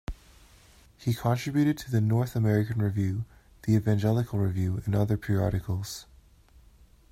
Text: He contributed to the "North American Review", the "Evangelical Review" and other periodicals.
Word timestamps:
He 0.97 1.13
contributed 1.13 1.77
to 1.77 1.91
the 1.91 2.01
"North 2.01 2.35
American 2.35 2.81
Review", 2.81 3.23
the 3.67 3.75
"Evangelical 3.75 4.39
Review" 4.39 4.81
and 4.87 4.95
other 4.95 5.15
periodicals. 5.15 6.07